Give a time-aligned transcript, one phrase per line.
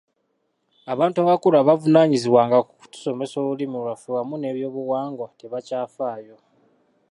[0.93, 6.35] Abantu abakulu abavuunaanyizibwanga ku kutusomesa olulimi lwaffe wamu n'ebyobuwangwa tebakyafaayo.